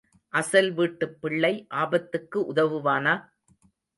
[0.33, 1.51] அசல் வீட்டுப் பிள்ளை
[1.75, 3.13] ஆபத்துக்கு உதவுவானா?